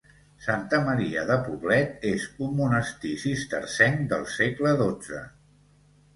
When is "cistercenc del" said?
3.25-4.27